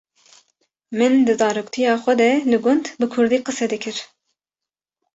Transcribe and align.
Min 0.99 1.13
di 1.25 1.33
zaroktiya 1.41 1.93
xwe 2.03 2.13
de 2.21 2.31
li 2.49 2.57
gund 2.65 2.85
bi 2.99 3.05
Kurdî 3.13 3.39
qise 3.45 3.65
dikir. 3.73 3.97